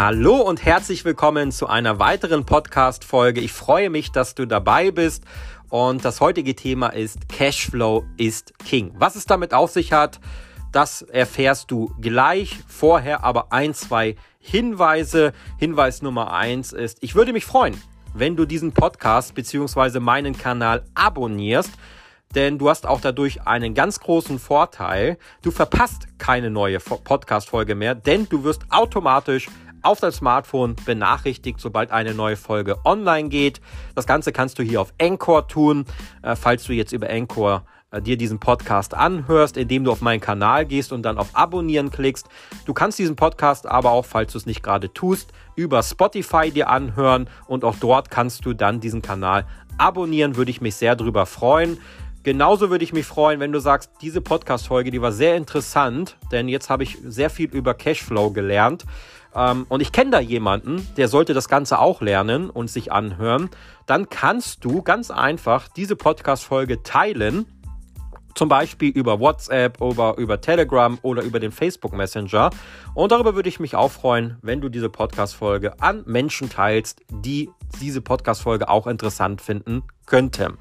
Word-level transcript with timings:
Hallo 0.00 0.36
und 0.36 0.64
herzlich 0.64 1.04
willkommen 1.04 1.52
zu 1.52 1.66
einer 1.66 1.98
weiteren 1.98 2.46
Podcast-Folge. 2.46 3.42
Ich 3.42 3.52
freue 3.52 3.90
mich, 3.90 4.10
dass 4.10 4.34
du 4.34 4.46
dabei 4.46 4.90
bist. 4.90 5.24
Und 5.68 6.06
das 6.06 6.22
heutige 6.22 6.56
Thema 6.56 6.88
ist 6.88 7.28
Cashflow 7.28 8.06
ist 8.16 8.58
King. 8.60 8.94
Was 8.94 9.14
es 9.14 9.26
damit 9.26 9.52
auf 9.52 9.72
sich 9.72 9.92
hat, 9.92 10.18
das 10.72 11.02
erfährst 11.02 11.70
du 11.70 11.94
gleich. 12.00 12.60
Vorher 12.66 13.24
aber 13.24 13.52
ein, 13.52 13.74
zwei 13.74 14.16
Hinweise. 14.38 15.34
Hinweis 15.58 16.00
Nummer 16.00 16.32
eins 16.32 16.72
ist, 16.72 16.96
ich 17.02 17.14
würde 17.14 17.34
mich 17.34 17.44
freuen, 17.44 17.78
wenn 18.14 18.36
du 18.36 18.46
diesen 18.46 18.72
Podcast 18.72 19.34
bzw. 19.34 20.00
meinen 20.00 20.34
Kanal 20.34 20.82
abonnierst 20.94 21.72
denn 22.34 22.58
du 22.58 22.68
hast 22.68 22.86
auch 22.86 23.00
dadurch 23.00 23.42
einen 23.46 23.74
ganz 23.74 23.98
großen 23.98 24.38
Vorteil. 24.38 25.18
Du 25.42 25.50
verpasst 25.50 26.06
keine 26.18 26.48
neue 26.48 26.78
Podcast-Folge 26.78 27.74
mehr, 27.74 27.96
denn 27.96 28.28
du 28.28 28.44
wirst 28.44 28.62
automatisch 28.70 29.48
auf 29.82 30.00
dein 30.00 30.12
Smartphone 30.12 30.76
benachrichtigt, 30.84 31.60
sobald 31.60 31.90
eine 31.90 32.14
neue 32.14 32.36
Folge 32.36 32.76
online 32.84 33.28
geht. 33.28 33.60
Das 33.94 34.06
Ganze 34.06 34.32
kannst 34.32 34.58
du 34.58 34.62
hier 34.62 34.80
auf 34.80 34.92
Anchor 35.00 35.48
tun, 35.48 35.84
äh, 36.22 36.36
falls 36.36 36.64
du 36.64 36.72
jetzt 36.72 36.92
über 36.92 37.08
Anchor 37.10 37.64
äh, 37.90 38.00
dir 38.00 38.16
diesen 38.16 38.38
Podcast 38.38 38.94
anhörst, 38.94 39.56
indem 39.56 39.84
du 39.84 39.92
auf 39.92 40.00
meinen 40.00 40.20
Kanal 40.20 40.66
gehst 40.66 40.92
und 40.92 41.02
dann 41.02 41.18
auf 41.18 41.30
Abonnieren 41.32 41.90
klickst. 41.90 42.28
Du 42.64 42.74
kannst 42.74 42.98
diesen 42.98 43.16
Podcast 43.16 43.66
aber 43.66 43.90
auch, 43.90 44.04
falls 44.04 44.32
du 44.32 44.38
es 44.38 44.46
nicht 44.46 44.62
gerade 44.62 44.92
tust, 44.92 45.32
über 45.56 45.82
Spotify 45.82 46.50
dir 46.50 46.68
anhören 46.68 47.28
und 47.46 47.64
auch 47.64 47.76
dort 47.80 48.10
kannst 48.10 48.44
du 48.44 48.54
dann 48.54 48.80
diesen 48.80 49.02
Kanal 49.02 49.46
abonnieren, 49.78 50.36
würde 50.36 50.50
ich 50.50 50.60
mich 50.60 50.76
sehr 50.76 50.94
darüber 50.94 51.26
freuen. 51.26 51.78
Genauso 52.22 52.68
würde 52.68 52.84
ich 52.84 52.92
mich 52.92 53.06
freuen, 53.06 53.40
wenn 53.40 53.50
du 53.50 53.60
sagst, 53.60 53.90
diese 54.02 54.20
Podcast-Folge, 54.20 54.90
die 54.90 55.00
war 55.00 55.10
sehr 55.10 55.36
interessant, 55.36 56.18
denn 56.30 56.48
jetzt 56.48 56.68
habe 56.68 56.82
ich 56.82 56.98
sehr 57.02 57.30
viel 57.30 57.48
über 57.50 57.72
Cashflow 57.72 58.30
gelernt. 58.30 58.84
Ähm, 59.34 59.66
und 59.68 59.80
ich 59.80 59.92
kenne 59.92 60.10
da 60.10 60.20
jemanden, 60.20 60.86
der 60.96 61.08
sollte 61.08 61.34
das 61.34 61.48
Ganze 61.48 61.78
auch 61.78 62.00
lernen 62.00 62.50
und 62.50 62.70
sich 62.70 62.92
anhören. 62.92 63.50
Dann 63.86 64.08
kannst 64.08 64.64
du 64.64 64.82
ganz 64.82 65.10
einfach 65.10 65.68
diese 65.68 65.96
Podcast-Folge 65.96 66.82
teilen. 66.82 67.46
Zum 68.34 68.48
Beispiel 68.48 68.90
über 68.90 69.18
WhatsApp, 69.18 69.80
über, 69.80 70.16
über 70.16 70.40
Telegram 70.40 70.98
oder 71.02 71.22
über 71.22 71.40
den 71.40 71.50
Facebook 71.50 71.92
Messenger. 71.92 72.50
Und 72.94 73.10
darüber 73.12 73.34
würde 73.34 73.48
ich 73.48 73.58
mich 73.58 73.74
auch 73.74 73.90
freuen, 73.90 74.38
wenn 74.42 74.60
du 74.60 74.68
diese 74.68 74.88
Podcast-Folge 74.88 75.80
an 75.80 76.04
Menschen 76.06 76.48
teilst, 76.48 77.02
die 77.10 77.50
diese 77.80 78.00
Podcast-Folge 78.00 78.68
auch 78.68 78.86
interessant 78.86 79.40
finden 79.42 79.82
könnten. 80.06 80.58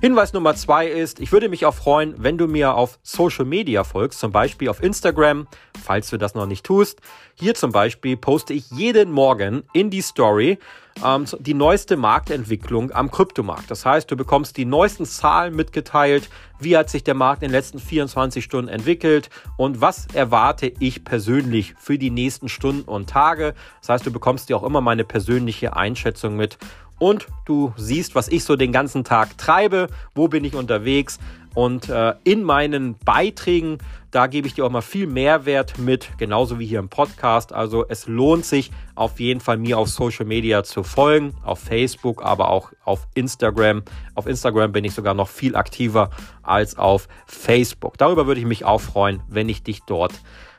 Hinweis 0.00 0.32
Nummer 0.32 0.54
zwei 0.54 0.86
ist, 0.86 1.18
ich 1.18 1.32
würde 1.32 1.48
mich 1.48 1.66
auch 1.66 1.74
freuen, 1.74 2.14
wenn 2.18 2.38
du 2.38 2.46
mir 2.46 2.74
auf 2.74 3.00
Social 3.02 3.44
Media 3.44 3.82
folgst, 3.82 4.20
zum 4.20 4.30
Beispiel 4.30 4.68
auf 4.68 4.80
Instagram, 4.80 5.48
falls 5.82 6.08
du 6.10 6.18
das 6.18 6.36
noch 6.36 6.46
nicht 6.46 6.64
tust. 6.64 7.00
Hier 7.34 7.56
zum 7.56 7.72
Beispiel 7.72 8.16
poste 8.16 8.52
ich 8.54 8.70
jeden 8.70 9.10
Morgen 9.10 9.64
in 9.72 9.90
die 9.90 10.02
Story 10.02 10.58
ähm, 11.04 11.24
die 11.40 11.54
neueste 11.54 11.96
Marktentwicklung 11.96 12.92
am 12.92 13.10
Kryptomarkt. 13.10 13.70
Das 13.72 13.84
heißt, 13.84 14.08
du 14.08 14.16
bekommst 14.16 14.56
die 14.56 14.64
neuesten 14.64 15.04
Zahlen 15.04 15.56
mitgeteilt, 15.56 16.28
wie 16.60 16.76
hat 16.76 16.90
sich 16.90 17.02
der 17.02 17.14
Markt 17.14 17.42
in 17.42 17.48
den 17.48 17.54
letzten 17.54 17.80
24 17.80 18.44
Stunden 18.44 18.68
entwickelt 18.68 19.30
und 19.56 19.80
was 19.80 20.06
erwarte 20.12 20.72
ich 20.78 21.04
persönlich 21.04 21.74
für 21.76 21.98
die 21.98 22.10
nächsten 22.10 22.48
Stunden 22.48 22.88
und 22.88 23.10
Tage. 23.10 23.54
Das 23.80 23.88
heißt, 23.88 24.06
du 24.06 24.12
bekommst 24.12 24.48
dir 24.48 24.56
auch 24.56 24.64
immer 24.64 24.80
meine 24.80 25.04
persönliche 25.04 25.74
Einschätzung 25.74 26.36
mit 26.36 26.56
und 26.98 27.26
du 27.44 27.72
siehst, 27.76 28.14
was 28.14 28.28
ich 28.28 28.44
so 28.44 28.56
den 28.56 28.72
ganzen 28.72 29.04
Tag 29.04 29.38
treibe, 29.38 29.88
wo 30.14 30.28
bin 30.28 30.44
ich 30.44 30.54
unterwegs 30.54 31.18
und 31.54 31.88
äh, 31.88 32.14
in 32.24 32.44
meinen 32.44 32.96
Beiträgen, 32.98 33.78
da 34.10 34.26
gebe 34.26 34.46
ich 34.46 34.54
dir 34.54 34.64
auch 34.64 34.70
mal 34.70 34.80
viel 34.80 35.06
Mehrwert 35.06 35.78
mit, 35.78 36.10
genauso 36.18 36.58
wie 36.58 36.66
hier 36.66 36.78
im 36.78 36.88
Podcast. 36.88 37.52
Also 37.52 37.84
es 37.88 38.06
lohnt 38.06 38.44
sich 38.44 38.70
auf 38.94 39.18
jeden 39.20 39.40
Fall 39.40 39.58
mir 39.58 39.78
auf 39.78 39.88
Social 39.88 40.24
Media 40.24 40.62
zu 40.62 40.82
folgen, 40.82 41.34
auf 41.42 41.58
Facebook, 41.58 42.24
aber 42.24 42.50
auch 42.50 42.72
auf 42.84 43.06
Instagram. 43.14 43.82
Auf 44.14 44.26
Instagram 44.26 44.72
bin 44.72 44.84
ich 44.84 44.94
sogar 44.94 45.14
noch 45.14 45.28
viel 45.28 45.56
aktiver 45.56 46.10
als 46.42 46.78
auf 46.78 47.08
Facebook. 47.26 47.98
Darüber 47.98 48.26
würde 48.26 48.40
ich 48.40 48.46
mich 48.46 48.64
auch 48.64 48.80
freuen, 48.80 49.22
wenn 49.28 49.48
ich 49.48 49.62
dich 49.62 49.80
dort 49.86 50.12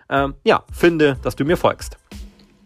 ähm, 0.10 0.36
ja, 0.44 0.64
finde, 0.72 1.18
dass 1.22 1.36
du 1.36 1.46
mir 1.46 1.58
folgst. 1.58 1.99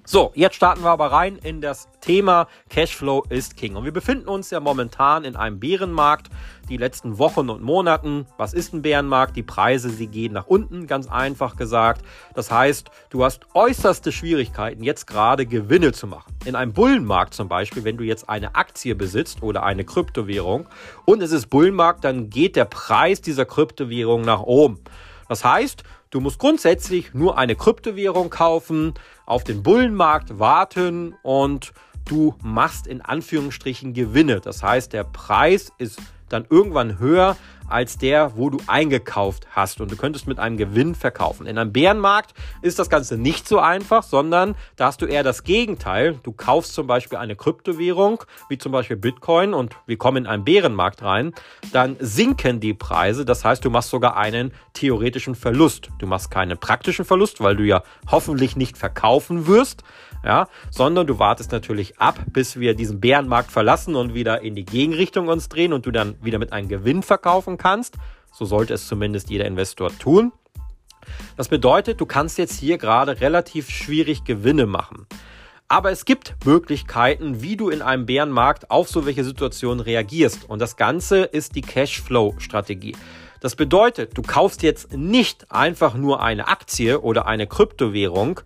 So, 0.06 0.34
jetzt 0.36 0.56
starten 0.56 0.84
wir 0.84 0.90
aber 0.90 1.14
rein 1.14 1.38
in 1.38 1.62
das 1.62 1.88
Thema 2.02 2.48
Cashflow 2.70 3.24
ist 3.30 3.56
King. 3.56 3.78
Und 3.78 3.86
wir 3.86 3.94
befinden 3.94 4.28
uns 4.28 4.50
ja 4.50 4.60
momentan 4.60 5.24
in 5.24 5.38
einem 5.38 5.62
Bärenmarkt. 5.62 6.30
Die 6.68 6.76
letzten 6.76 7.20
Wochen 7.20 7.50
und 7.50 7.62
Monaten. 7.62 8.28
Was 8.38 8.54
ist 8.54 8.74
ein 8.74 8.82
Bärenmarkt? 8.82 9.38
Die 9.38 9.44
Preise, 9.44 9.90
sie 9.90 10.08
gehen 10.08 10.34
nach 10.34 10.48
unten, 10.48 10.88
ganz 10.88 11.08
einfach 11.08 11.56
gesagt. 11.56 12.06
Das 12.36 12.52
heißt, 12.52 12.90
du 13.12 13.24
hast 13.24 13.46
äußerste 13.54 14.12
Schwierigkeiten, 14.12 14.84
jetzt 14.84 15.08
gerade 15.08 15.46
Gewinne 15.46 15.94
zu 15.94 16.06
machen. 16.06 16.34
In 16.44 16.56
einem 16.56 16.74
Bullenmarkt 16.74 17.34
zum 17.34 17.48
Beispiel, 17.48 17.86
wenn 17.86 17.96
du 17.96 18.04
jetzt 18.04 18.28
eine 18.28 18.56
Aktie 18.56 18.96
besitzt 18.96 19.42
oder 19.42 19.64
eine 19.64 19.86
Kryptowährung 19.86 20.68
und 21.06 21.24
es 21.24 21.32
ist 21.32 21.50
Bullenmarkt, 21.50 22.04
dann 22.04 22.30
geht 22.30 22.58
der 22.58 22.66
Preis 22.66 23.22
dieser 23.22 23.46
Kryptowährung 23.46 24.22
nach 24.22 24.42
oben. 24.42 24.82
Das 25.30 25.46
heißt, 25.46 25.84
Du 26.14 26.20
musst 26.20 26.38
grundsätzlich 26.38 27.16
nur 27.16 27.40
eine 27.40 27.56
Kryptowährung 27.56 28.30
kaufen, 28.30 28.94
auf 29.26 29.44
den 29.44 29.64
Bullenmarkt 29.64 30.38
warten 30.38 31.16
und 31.24 31.74
du 32.06 32.36
machst 32.44 32.86
in 32.86 33.02
Anführungsstrichen 33.02 33.94
Gewinne. 33.94 34.40
Das 34.40 34.62
heißt, 34.62 34.94
der 34.94 35.06
Preis 35.06 35.72
ist 35.80 36.00
dann 36.34 36.46
irgendwann 36.50 37.00
höher 37.00 37.38
als 37.68 37.98
der, 37.98 38.36
wo 38.36 38.50
du 38.50 38.60
eingekauft 38.68 39.48
hast. 39.52 39.82
Und 39.82 39.92
du 39.92 39.96
könntest 39.96 40.28
mit 40.28 40.40
einem 40.40 40.58
Gewinn 40.58 40.96
verkaufen. 40.96 41.48
In 41.48 41.58
einem 41.58 41.72
Bärenmarkt 41.72 42.34
ist 42.62 42.80
das 42.80 42.90
Ganze 42.90 43.18
nicht 43.18 43.48
so 43.48 43.60
einfach, 43.60 44.04
sondern 44.04 44.56
da 44.76 44.88
hast 44.88 45.02
du 45.02 45.06
eher 45.06 45.24
das 45.24 45.44
Gegenteil. 45.44 46.20
Du 46.24 46.32
kaufst 46.32 46.74
zum 46.74 46.88
Beispiel 46.88 47.18
eine 47.18 47.36
Kryptowährung, 47.36 48.24
wie 48.50 48.58
zum 48.58 48.72
Beispiel 48.72 48.98
Bitcoin, 48.98 49.54
und 49.54 49.76
wir 49.86 49.98
kommen 49.98 50.26
in 50.26 50.28
einen 50.28 50.44
Bärenmarkt 50.44 51.02
rein. 51.02 51.34
Dann 51.72 51.96
sinken 52.00 52.60
die 52.60 52.74
Preise. 52.74 53.26
Das 53.26 53.46
heißt, 53.46 53.64
du 53.64 53.70
machst 53.70 53.90
sogar 53.90 54.18
einen 54.18 54.52
theoretischen 54.74 55.36
Verlust. 55.36 55.90
Du 56.00 56.06
machst 56.06 56.32
keinen 56.32 56.58
praktischen 56.58 57.06
Verlust, 57.06 57.42
weil 57.42 57.56
du 57.56 57.64
ja 57.64 57.84
hoffentlich 58.08 58.56
nicht 58.56 58.78
verkaufen 58.78 59.48
wirst 59.48 59.84
ja, 60.24 60.48
sondern 60.72 61.08
du 61.08 61.20
wartest 61.20 61.52
natürlich 61.52 62.00
ab, 62.00 62.20
bis 62.32 62.60
wir 62.60 62.76
diesen 62.76 63.00
Bärenmarkt 63.00 63.52
verlassen 63.52 63.96
und 63.96 64.14
wieder 64.14 64.42
in 64.42 64.56
die 64.56 64.66
Gegenrichtung 64.66 65.28
uns 65.28 65.50
drehen 65.50 65.74
und 65.74 65.86
du 65.86 65.92
dann 65.92 66.16
wieder 66.22 66.40
mit 66.40 66.54
einem 66.54 66.70
Gewinn 66.70 67.04
verkaufen 67.04 67.58
kannst. 67.58 67.96
So 68.32 68.46
sollte 68.46 68.74
es 68.74 68.88
zumindest 68.88 69.30
jeder 69.30 69.46
Investor 69.46 69.92
tun. 69.98 70.32
Das 71.36 71.50
bedeutet, 71.50 72.00
du 72.00 72.06
kannst 72.06 72.38
jetzt 72.38 72.60
hier 72.60 72.78
gerade 72.78 73.20
relativ 73.20 73.70
schwierig 73.70 74.24
Gewinne 74.24 74.66
machen. 74.66 75.06
Aber 75.68 75.92
es 75.92 76.06
gibt 76.06 76.36
Möglichkeiten, 76.46 77.42
wie 77.42 77.58
du 77.58 77.70
in 77.70 77.82
einem 77.82 78.06
Bärenmarkt 78.06 78.70
auf 78.70 78.90
so 78.90 79.06
welche 79.06 79.24
Situationen 79.24 79.80
reagierst. 79.80 80.48
Und 80.48 80.60
das 80.60 80.78
Ganze 80.78 81.24
ist 81.24 81.56
die 81.56 81.62
Cashflow-Strategie. 81.62 82.96
Das 83.40 83.56
bedeutet, 83.56 84.18
du 84.18 84.22
kaufst 84.22 84.64
jetzt 84.64 84.96
nicht 84.96 85.52
einfach 85.52 85.96
nur 85.96 86.22
eine 86.22 86.48
Aktie 86.48 87.02
oder 87.02 87.26
eine 87.26 87.48
Kryptowährung, 87.48 88.40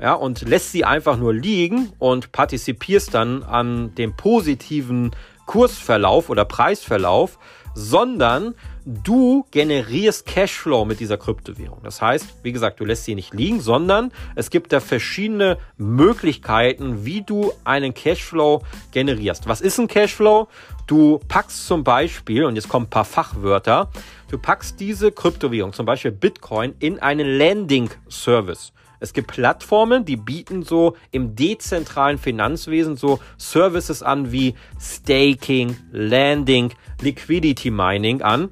ja, 0.00 0.14
und 0.14 0.42
lässt 0.42 0.72
sie 0.72 0.84
einfach 0.84 1.16
nur 1.16 1.32
liegen 1.32 1.92
und 1.98 2.32
partizipierst 2.32 3.14
dann 3.14 3.42
an 3.42 3.94
dem 3.94 4.16
positiven 4.16 5.12
Kursverlauf 5.46 6.30
oder 6.30 6.44
Preisverlauf, 6.44 7.38
sondern 7.74 8.54
du 8.84 9.46
generierst 9.50 10.26
Cashflow 10.26 10.84
mit 10.84 11.00
dieser 11.00 11.16
Kryptowährung. 11.16 11.80
Das 11.82 12.00
heißt, 12.00 12.36
wie 12.42 12.52
gesagt, 12.52 12.80
du 12.80 12.84
lässt 12.84 13.04
sie 13.04 13.14
nicht 13.14 13.34
liegen, 13.34 13.60
sondern 13.60 14.12
es 14.36 14.50
gibt 14.50 14.72
da 14.72 14.80
verschiedene 14.80 15.58
Möglichkeiten, 15.76 17.04
wie 17.04 17.22
du 17.22 17.52
einen 17.64 17.94
Cashflow 17.94 18.62
generierst. 18.92 19.48
Was 19.48 19.60
ist 19.60 19.78
ein 19.78 19.88
Cashflow? 19.88 20.48
Du 20.86 21.18
packst 21.28 21.66
zum 21.66 21.82
Beispiel, 21.82 22.44
und 22.44 22.56
jetzt 22.56 22.68
kommen 22.68 22.86
ein 22.86 22.90
paar 22.90 23.06
Fachwörter, 23.06 23.90
du 24.30 24.38
packst 24.38 24.78
diese 24.78 25.10
Kryptowährung, 25.10 25.72
zum 25.72 25.86
Beispiel 25.86 26.12
Bitcoin, 26.12 26.74
in 26.78 26.98
einen 27.00 27.38
Landing-Service. 27.38 28.72
Es 29.04 29.12
gibt 29.12 29.32
Plattformen, 29.32 30.06
die 30.06 30.16
bieten 30.16 30.62
so 30.62 30.96
im 31.10 31.36
dezentralen 31.36 32.16
Finanzwesen 32.16 32.96
so 32.96 33.20
Services 33.36 34.02
an 34.02 34.32
wie 34.32 34.54
Staking, 34.80 35.76
Landing, 35.92 36.72
Liquidity 37.02 37.70
Mining 37.70 38.22
an. 38.22 38.48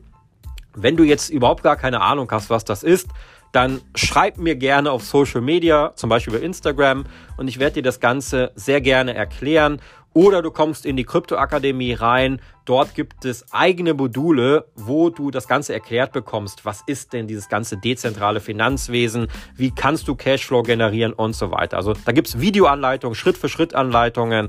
Wenn 0.75 0.99
du 0.99 1.05
jetzt 1.05 1.31
überhaupt 1.31 1.63
gar 1.63 1.77
keine 1.77 2.03
Ahnung 2.03 2.31
hast, 2.31 2.51
was 2.51 2.67
das 2.67 2.83
ist, 2.83 3.09
dann 3.53 3.81
schreib 3.95 4.37
mir 4.37 4.55
gerne 4.55 4.91
auf 4.91 5.05
Social 5.05 5.41
Media, 5.41 5.93
zum 5.97 6.11
Beispiel 6.11 6.35
über 6.35 6.45
Instagram, 6.45 7.07
und 7.39 7.49
ich 7.49 7.59
werde 7.59 7.77
dir 7.77 7.83
das 7.83 7.99
Ganze 7.99 8.53
sehr 8.55 8.83
gerne 8.83 9.15
erklären 9.15 9.81
Oder 10.15 10.43
du 10.43 10.51
kommst 10.51 10.85
in 10.85 10.97
die 10.97 11.05
Kryptoakademie 11.05 11.95
rein. 11.95 12.41
Dort 12.65 12.95
gibt 12.95 13.25
es 13.25 13.53
eigene 13.53 13.93
Module, 13.93 14.67
wo 14.77 15.11
du 15.11 15.33
das 15.33 15.49
Ganze 15.49 15.73
erklärt 15.73 16.13
bekommst. 16.13 16.65
Was 16.65 16.83
ist 16.87 17.13
denn 17.13 17.27
dieses 17.27 17.49
ganze 17.49 17.77
dezentrale 17.77 18.41
Finanzwesen? 18.41 19.27
Wie 19.57 19.73
kannst 19.73 20.07
du 20.07 20.15
Cashflow 20.15 20.63
generieren 20.63 21.13
und 21.13 21.35
so 21.35 21.51
weiter? 21.51 21.77
Also 21.77 21.95
da 22.05 22.13
gibt 22.13 22.29
es 22.29 22.41
Videoanleitungen, 22.41 23.17
Schritt-für-Schritt-Anleitungen. 23.17 24.49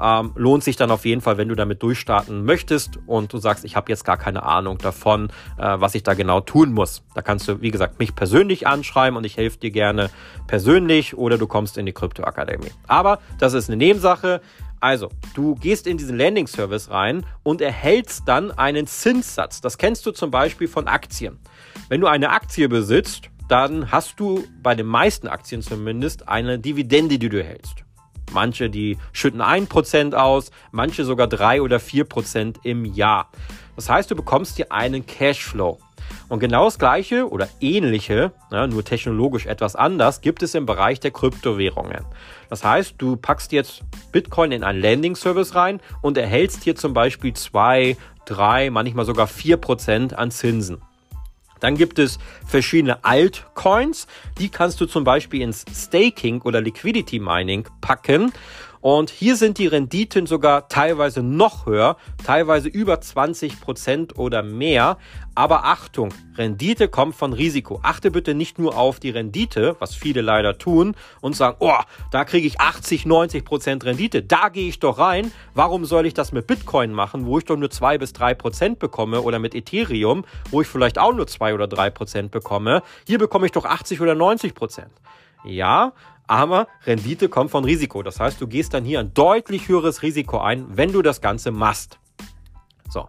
Ähm, 0.00 0.32
lohnt 0.34 0.64
sich 0.64 0.76
dann 0.76 0.90
auf 0.90 1.06
jeden 1.06 1.20
Fall, 1.20 1.38
wenn 1.38 1.48
du 1.48 1.54
damit 1.54 1.82
durchstarten 1.82 2.44
möchtest 2.44 2.98
und 3.06 3.32
du 3.32 3.38
sagst, 3.38 3.64
ich 3.64 3.76
habe 3.76 3.90
jetzt 3.90 4.04
gar 4.04 4.18
keine 4.18 4.42
Ahnung 4.42 4.76
davon, 4.78 5.28
äh, 5.56 5.76
was 5.78 5.94
ich 5.94 6.02
da 6.02 6.14
genau 6.14 6.40
tun 6.40 6.72
muss. 6.72 7.02
Da 7.14 7.22
kannst 7.22 7.48
du, 7.48 7.62
wie 7.62 7.70
gesagt, 7.70 7.98
mich 7.98 8.14
persönlich 8.14 8.66
anschreiben 8.66 9.16
und 9.16 9.24
ich 9.24 9.36
helfe 9.36 9.58
dir 9.58 9.70
gerne 9.70 10.10
persönlich 10.48 11.16
oder 11.16 11.38
du 11.38 11.46
kommst 11.46 11.78
in 11.78 11.86
die 11.86 11.92
Kryptoakademie. 11.92 12.72
Aber 12.88 13.20
das 13.38 13.54
ist 13.54 13.70
eine 13.70 13.76
Nebensache. 13.76 14.42
Also, 14.84 15.08
du 15.32 15.54
gehst 15.54 15.86
in 15.86 15.96
diesen 15.96 16.18
Landing 16.18 16.46
Service 16.46 16.90
rein 16.90 17.24
und 17.42 17.62
erhältst 17.62 18.28
dann 18.28 18.50
einen 18.50 18.86
Zinssatz. 18.86 19.62
Das 19.62 19.78
kennst 19.78 20.04
du 20.04 20.10
zum 20.10 20.30
Beispiel 20.30 20.68
von 20.68 20.88
Aktien. 20.88 21.38
Wenn 21.88 22.02
du 22.02 22.06
eine 22.06 22.28
Aktie 22.28 22.68
besitzt, 22.68 23.30
dann 23.48 23.90
hast 23.90 24.20
du 24.20 24.44
bei 24.62 24.74
den 24.74 24.84
meisten 24.84 25.26
Aktien 25.26 25.62
zumindest 25.62 26.28
eine 26.28 26.58
Dividende, 26.58 27.18
die 27.18 27.30
du 27.30 27.38
erhältst. 27.38 27.76
Manche, 28.34 28.68
die 28.68 28.98
schütten 29.14 29.40
1% 29.40 30.12
aus, 30.12 30.50
manche 30.70 31.06
sogar 31.06 31.28
3 31.28 31.62
oder 31.62 31.78
4% 31.78 32.56
im 32.62 32.84
Jahr. 32.84 33.30
Das 33.76 33.88
heißt, 33.88 34.10
du 34.10 34.14
bekommst 34.14 34.58
dir 34.58 34.70
einen 34.70 35.06
Cashflow. 35.06 35.78
Und 36.28 36.40
genau 36.40 36.64
das 36.64 36.78
gleiche 36.78 37.28
oder 37.28 37.48
ähnliche, 37.60 38.32
ja, 38.50 38.66
nur 38.66 38.84
technologisch 38.84 39.46
etwas 39.46 39.76
anders, 39.76 40.20
gibt 40.20 40.42
es 40.42 40.54
im 40.54 40.66
Bereich 40.66 41.00
der 41.00 41.10
Kryptowährungen. 41.10 42.04
Das 42.48 42.64
heißt, 42.64 42.94
du 42.98 43.16
packst 43.16 43.52
jetzt 43.52 43.82
Bitcoin 44.10 44.52
in 44.52 44.64
einen 44.64 44.80
Landing-Service 44.80 45.54
rein 45.54 45.80
und 46.00 46.16
erhältst 46.16 46.62
hier 46.62 46.76
zum 46.76 46.94
Beispiel 46.94 47.34
zwei, 47.34 47.96
drei, 48.24 48.70
manchmal 48.70 49.04
sogar 49.04 49.26
vier 49.26 49.58
Prozent 49.58 50.16
an 50.16 50.30
Zinsen. 50.30 50.80
Dann 51.60 51.76
gibt 51.76 51.98
es 51.98 52.18
verschiedene 52.46 53.04
Altcoins, 53.04 54.06
die 54.38 54.50
kannst 54.50 54.80
du 54.80 54.86
zum 54.86 55.04
Beispiel 55.04 55.40
ins 55.40 55.64
Staking 55.74 56.42
oder 56.42 56.60
Liquidity 56.60 57.20
Mining 57.20 57.66
packen 57.80 58.32
und 58.84 59.08
hier 59.08 59.36
sind 59.36 59.56
die 59.56 59.66
Renditen 59.66 60.26
sogar 60.26 60.68
teilweise 60.68 61.22
noch 61.22 61.64
höher, 61.64 61.96
teilweise 62.22 62.68
über 62.68 63.00
20 63.00 63.58
Prozent 63.62 64.18
oder 64.18 64.42
mehr. 64.42 64.98
Aber 65.34 65.64
Achtung, 65.64 66.12
Rendite 66.36 66.88
kommt 66.88 67.14
von 67.14 67.32
Risiko. 67.32 67.80
Achte 67.82 68.10
bitte 68.10 68.34
nicht 68.34 68.58
nur 68.58 68.76
auf 68.76 69.00
die 69.00 69.08
Rendite, 69.08 69.76
was 69.78 69.94
viele 69.94 70.20
leider 70.20 70.58
tun 70.58 70.96
und 71.22 71.34
sagen, 71.34 71.56
oh, 71.60 71.78
da 72.10 72.26
kriege 72.26 72.46
ich 72.46 72.60
80, 72.60 73.06
90 73.06 73.42
Prozent 73.46 73.86
Rendite. 73.86 74.22
Da 74.22 74.50
gehe 74.50 74.68
ich 74.68 74.80
doch 74.80 74.98
rein. 74.98 75.32
Warum 75.54 75.86
soll 75.86 76.04
ich 76.04 76.12
das 76.12 76.32
mit 76.32 76.46
Bitcoin 76.46 76.92
machen, 76.92 77.24
wo 77.24 77.38
ich 77.38 77.46
doch 77.46 77.56
nur 77.56 77.70
zwei 77.70 77.96
bis 77.96 78.12
drei 78.12 78.34
Prozent 78.34 78.80
bekomme 78.80 79.22
oder 79.22 79.38
mit 79.38 79.54
Ethereum, 79.54 80.26
wo 80.50 80.60
ich 80.60 80.68
vielleicht 80.68 80.98
auch 80.98 81.14
nur 81.14 81.26
zwei 81.26 81.54
oder 81.54 81.68
drei 81.68 81.88
Prozent 81.88 82.32
bekomme? 82.32 82.82
Hier 83.06 83.16
bekomme 83.18 83.46
ich 83.46 83.52
doch 83.52 83.64
80 83.64 84.02
oder 84.02 84.14
90 84.14 84.54
Prozent. 84.54 84.92
Ja, 85.44 85.92
aber 86.26 86.68
Rendite 86.86 87.28
kommt 87.28 87.50
von 87.50 87.64
Risiko. 87.64 88.02
Das 88.02 88.20
heißt, 88.20 88.40
du 88.40 88.46
gehst 88.46 88.74
dann 88.74 88.84
hier 88.84 89.00
ein 89.00 89.12
deutlich 89.14 89.68
höheres 89.68 90.02
Risiko 90.02 90.38
ein, 90.38 90.66
wenn 90.76 90.92
du 90.92 91.02
das 91.02 91.20
Ganze 91.20 91.50
machst. 91.50 91.98
So. 92.88 93.08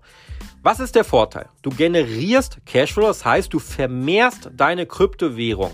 Was 0.64 0.80
ist 0.80 0.96
der 0.96 1.04
Vorteil? 1.04 1.48
Du 1.62 1.70
generierst 1.70 2.58
Cashflow, 2.66 3.08
das 3.08 3.24
heißt, 3.24 3.54
du 3.54 3.60
vermehrst 3.60 4.50
deine 4.56 4.88
Kryptowährung. 4.88 5.74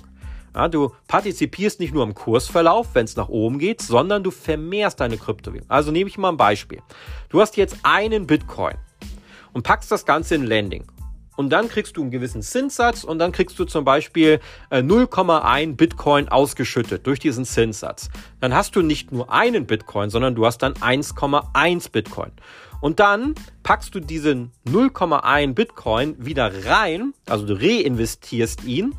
Ja, 0.53 0.67
du 0.67 0.91
partizipierst 1.07 1.79
nicht 1.79 1.93
nur 1.93 2.03
im 2.03 2.13
Kursverlauf, 2.13 2.89
wenn 2.93 3.05
es 3.05 3.15
nach 3.15 3.29
oben 3.29 3.57
geht, 3.57 3.81
sondern 3.81 4.21
du 4.21 4.31
vermehrst 4.31 4.99
deine 4.99 5.17
Kryptowährung. 5.17 5.69
Also 5.69 5.91
nehme 5.91 6.09
ich 6.09 6.17
mal 6.17 6.29
ein 6.29 6.37
Beispiel. 6.37 6.81
Du 7.29 7.39
hast 7.39 7.55
jetzt 7.55 7.77
einen 7.83 8.27
Bitcoin 8.27 8.75
und 9.53 9.63
packst 9.63 9.91
das 9.91 10.05
Ganze 10.05 10.35
in 10.35 10.43
Landing 10.43 10.85
und 11.41 11.49
dann 11.49 11.69
kriegst 11.69 11.97
du 11.97 12.01
einen 12.01 12.11
gewissen 12.11 12.43
Zinssatz 12.43 13.03
und 13.03 13.17
dann 13.17 13.31
kriegst 13.31 13.57
du 13.57 13.65
zum 13.65 13.83
Beispiel 13.83 14.39
0,1 14.69 15.61
äh, 15.61 15.65
Bitcoin 15.73 16.29
ausgeschüttet 16.29 17.07
durch 17.07 17.17
diesen 17.17 17.45
Zinssatz. 17.45 18.09
Dann 18.39 18.53
hast 18.53 18.75
du 18.75 18.83
nicht 18.83 19.11
nur 19.11 19.33
einen 19.33 19.65
Bitcoin, 19.65 20.11
sondern 20.11 20.35
du 20.35 20.45
hast 20.45 20.59
dann 20.59 20.73
1,1 20.75 21.91
Bitcoin. 21.91 22.31
Und 22.79 22.99
dann 22.99 23.33
packst 23.63 23.95
du 23.95 23.99
diesen 23.99 24.51
0,1 24.67 25.55
Bitcoin 25.55 26.15
wieder 26.23 26.65
rein, 26.65 27.15
also 27.25 27.47
du 27.47 27.55
reinvestierst 27.55 28.63
ihn 28.63 28.93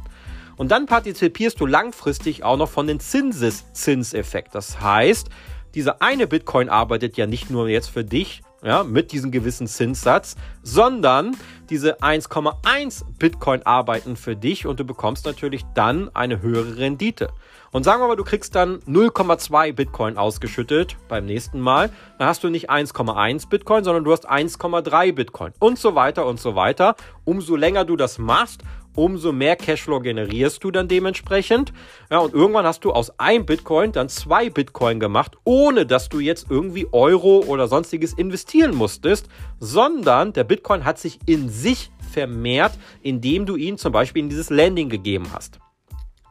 und 0.57 0.73
dann 0.73 0.87
partizipierst 0.87 1.61
du 1.61 1.67
langfristig 1.67 2.43
auch 2.43 2.57
noch 2.57 2.69
von 2.69 2.89
den 2.89 2.99
Zinseszinseffekt. 2.99 4.53
Das 4.57 4.81
heißt, 4.81 5.29
dieser 5.77 6.03
eine 6.03 6.27
Bitcoin 6.27 6.69
arbeitet 6.69 7.17
ja 7.17 7.29
nicht 7.29 7.51
nur 7.51 7.69
jetzt 7.69 7.89
für 7.89 8.05
dich, 8.05 8.43
ja, 8.63 8.85
mit 8.85 9.13
diesem 9.13 9.31
gewissen 9.31 9.67
Zinssatz, 9.67 10.37
sondern 10.63 11.37
diese 11.69 12.01
1,1 12.01 13.05
Bitcoin 13.19 13.63
arbeiten 13.65 14.17
für 14.17 14.37
dich 14.37 14.67
und 14.67 14.79
du 14.79 14.85
bekommst 14.85 15.27
natürlich 15.27 15.65
dann 15.75 16.15
eine 16.15 16.43
höhere 16.43 16.77
Rendite. 16.77 17.31
Und 17.73 17.85
sagen 17.85 18.03
wir 18.03 18.09
mal, 18.09 18.17
du 18.17 18.25
kriegst 18.25 18.55
dann 18.55 18.81
0,2 18.81 19.73
Bitcoin 19.73 20.19
ausgeschüttet 20.19 20.97
beim 21.09 21.25
nächsten 21.25 21.59
Mal, 21.59 21.91
dann 22.19 22.29
hast 22.29 22.45
du 22.45 22.51
nicht 22.51 22.71
1,1 22.71 23.49
Bitcoin, 23.49 23.83
sondern 23.83 24.05
du 24.05 24.13
hast 24.13 24.31
1,3 24.31 25.13
Bitcoin 25.13 25.53
und 25.59 25.79
so 25.79 25.95
weiter 25.95 26.27
und 26.27 26.39
so 26.39 26.55
weiter. 26.55 26.97
Umso 27.25 27.57
länger 27.57 27.85
du 27.85 27.97
das 27.97 28.19
machst, 28.19 28.63
umso 28.95 29.33
mehr 29.33 29.57
Cashflow 29.57 30.01
generierst 30.01 30.63
du 30.63 30.71
dann 30.71 30.89
dementsprechend. 30.89 31.73
Ja, 32.11 32.19
und 32.19 32.35
irgendwann 32.35 32.67
hast 32.67 32.85
du 32.85 32.93
aus 32.93 33.19
einem 33.19 33.47
Bitcoin 33.47 33.93
dann 33.93 34.09
zwei 34.09 34.51
Bitcoin 34.51 35.01
gemacht, 35.01 35.37
ohne 35.45 35.87
dass 35.87 36.09
du 36.09 36.21
jetzt 36.21 36.47
irgendwie 36.51 36.87
Euro 36.93 37.45
oder 37.47 37.69
sonstiges 37.69 38.13
investieren 38.13 38.75
musstest, 38.75 39.29
sondern 39.59 40.33
der 40.33 40.45
Bitcoin 40.45 40.85
hat 40.85 40.99
sich 40.99 41.19
in 41.27 41.49
sich 41.49 41.91
vermehrt, 42.13 42.73
indem 43.03 43.47
du 43.47 43.57
ihn 43.57 43.79
zum 43.79 43.93
Beispiel 43.93 44.23
in 44.23 44.29
dieses 44.29 44.51
Landing 44.51 44.89
gegeben 44.89 45.27
hast. 45.33 45.59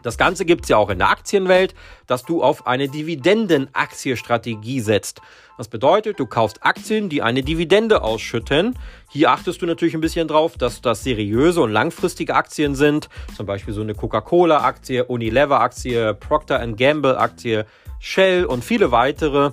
Das 0.04 0.18
Ganze 0.18 0.46
gibt 0.46 0.64
es 0.64 0.70
ja 0.70 0.78
auch 0.78 0.90
in 0.90 1.00
der 1.00 1.10
Aktienwelt, 1.10 1.76
dass 2.08 2.24
du 2.24 2.44
auf 2.44 2.68
eine 2.68 2.88
Dividendenaktienstrategie 2.88 4.80
setzt. 4.80 5.22
Das 5.58 5.68
bedeutet, 5.68 6.20
du 6.20 6.26
kaufst 6.26 6.64
Aktien, 6.64 7.08
die 7.08 7.22
eine 7.22 7.44
Dividende 7.44 8.02
ausschütten. 8.02 8.78
Hier 9.10 9.30
achtest 9.30 9.62
du 9.62 9.68
natürlich 9.68 9.94
ein 9.94 10.02
bisschen 10.02 10.28
drauf, 10.28 10.58
dass 10.58 10.82
das 10.82 11.04
seriöse 11.04 11.62
und 11.62 11.72
langfristige 11.72 12.34
Aktien 12.34 12.74
sind. 12.74 13.10
Zum 13.36 13.46
Beispiel 13.46 13.74
so 13.74 13.82
eine 13.82 13.94
Coca-Cola-Aktie, 13.94 15.06
Unilever-Aktie, 15.06 16.16
Procter 16.16 16.66
Gamble-Aktie, 16.66 17.66
Shell 18.02 18.46
und 18.46 18.66
viele 18.66 18.92
weitere, 18.92 19.52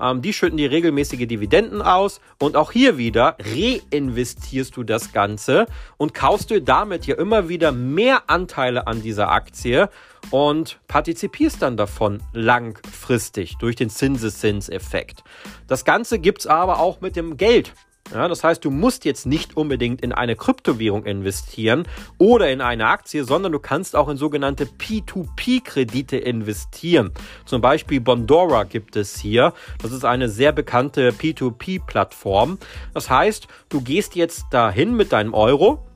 ähm, 0.00 0.22
die 0.22 0.32
schütten 0.32 0.56
die 0.56 0.66
regelmäßige 0.66 1.28
Dividenden 1.28 1.82
aus 1.82 2.20
und 2.38 2.56
auch 2.56 2.72
hier 2.72 2.96
wieder 2.96 3.36
reinvestierst 3.38 4.74
du 4.74 4.82
das 4.82 5.12
Ganze 5.12 5.66
und 5.98 6.14
kaufst 6.14 6.50
du 6.50 6.62
damit 6.62 7.06
ja 7.06 7.16
immer 7.16 7.50
wieder 7.50 7.72
mehr 7.72 8.22
Anteile 8.28 8.86
an 8.86 9.02
dieser 9.02 9.30
Aktie 9.30 9.90
und 10.30 10.80
partizipierst 10.88 11.60
dann 11.60 11.76
davon 11.76 12.22
langfristig 12.32 13.58
durch 13.58 13.76
den 13.76 13.90
Zinseszinseffekt. 13.90 15.22
Das 15.68 15.84
Ganze 15.84 16.18
gibt's 16.18 16.46
aber 16.46 16.80
auch 16.80 17.02
mit 17.02 17.16
dem 17.16 17.36
Geld. 17.36 17.74
Ja, 18.12 18.26
das 18.26 18.42
heißt, 18.42 18.64
du 18.64 18.70
musst 18.70 19.04
jetzt 19.04 19.24
nicht 19.24 19.56
unbedingt 19.56 20.00
in 20.00 20.12
eine 20.12 20.34
Kryptowährung 20.34 21.04
investieren 21.04 21.86
oder 22.18 22.50
in 22.50 22.60
eine 22.60 22.86
Aktie, 22.86 23.24
sondern 23.24 23.52
du 23.52 23.60
kannst 23.60 23.94
auch 23.94 24.08
in 24.08 24.16
sogenannte 24.16 24.64
P2P-Kredite 24.64 26.16
investieren. 26.16 27.12
Zum 27.44 27.60
Beispiel 27.60 28.00
Bondora 28.00 28.64
gibt 28.64 28.96
es 28.96 29.18
hier. 29.18 29.52
Das 29.80 29.92
ist 29.92 30.04
eine 30.04 30.28
sehr 30.28 30.50
bekannte 30.50 31.10
P2P-Plattform. 31.10 32.58
Das 32.94 33.08
heißt, 33.08 33.46
du 33.68 33.80
gehst 33.80 34.16
jetzt 34.16 34.46
dahin 34.50 34.96
mit 34.96 35.12
deinem 35.12 35.32
Euro, 35.32 35.86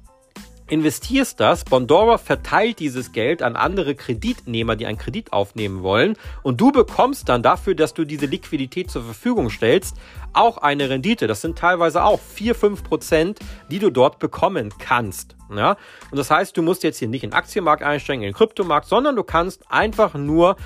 investierst 0.68 1.40
das, 1.40 1.64
Bondora 1.64 2.18
verteilt 2.18 2.78
dieses 2.78 3.12
Geld 3.12 3.42
an 3.42 3.56
andere 3.56 3.94
Kreditnehmer, 3.94 4.76
die 4.76 4.86
einen 4.86 4.98
Kredit 4.98 5.32
aufnehmen 5.32 5.82
wollen 5.82 6.16
und 6.42 6.60
du 6.60 6.72
bekommst 6.72 7.28
dann 7.28 7.42
dafür, 7.42 7.74
dass 7.74 7.94
du 7.94 8.04
diese 8.04 8.26
Liquidität 8.26 8.90
zur 8.90 9.02
Verfügung 9.02 9.50
stellst, 9.50 9.96
auch 10.32 10.58
eine 10.58 10.88
Rendite. 10.88 11.26
Das 11.26 11.42
sind 11.42 11.58
teilweise 11.58 12.02
auch 12.02 12.20
4, 12.20 12.54
5 12.54 12.84
Prozent, 12.84 13.38
die 13.70 13.78
du 13.78 13.90
dort 13.90 14.18
bekommen 14.18 14.72
kannst. 14.78 15.36
Ja? 15.54 15.76
Und 16.10 16.18
das 16.18 16.30
heißt, 16.30 16.56
du 16.56 16.62
musst 16.62 16.82
jetzt 16.82 16.98
hier 16.98 17.08
nicht 17.08 17.24
in 17.24 17.30
den 17.30 17.36
Aktienmarkt 17.36 17.82
einsteigen, 17.82 18.22
in 18.22 18.30
den 18.30 18.36
Kryptomarkt, 18.36 18.86
sondern 18.86 19.16
du 19.16 19.22
kannst 19.22 19.70
einfach 19.70 20.14
nur 20.14 20.56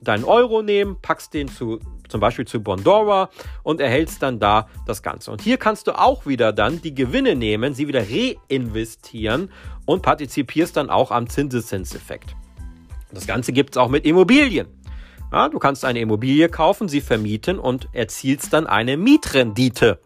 deinen 0.00 0.24
Euro 0.24 0.62
nehmen, 0.62 0.98
packst 1.02 1.34
den 1.34 1.48
zu 1.48 1.80
zum 2.08 2.20
Beispiel 2.20 2.46
zu 2.46 2.62
Bondora 2.62 3.30
und 3.62 3.80
erhältst 3.80 4.22
dann 4.22 4.38
da 4.38 4.68
das 4.86 5.02
Ganze. 5.02 5.30
Und 5.30 5.42
hier 5.42 5.56
kannst 5.56 5.86
du 5.86 5.98
auch 5.98 6.26
wieder 6.26 6.52
dann 6.52 6.82
die 6.82 6.94
Gewinne 6.94 7.36
nehmen, 7.36 7.74
sie 7.74 7.88
wieder 7.88 8.04
reinvestieren 8.08 9.50
und 9.86 10.02
partizipierst 10.02 10.76
dann 10.76 10.90
auch 10.90 11.10
am 11.10 11.28
Zinseszinseffekt. 11.28 12.34
Das 13.12 13.26
Ganze 13.26 13.52
gibt 13.52 13.74
es 13.74 13.76
auch 13.78 13.88
mit 13.88 14.04
Immobilien. 14.04 14.68
Ja, 15.32 15.48
du 15.48 15.58
kannst 15.58 15.84
eine 15.84 16.00
Immobilie 16.00 16.48
kaufen, 16.48 16.88
sie 16.88 17.00
vermieten 17.00 17.58
und 17.58 17.88
erzielst 17.92 18.52
dann 18.52 18.66
eine 18.66 18.96
Mietrendite. 18.96 20.00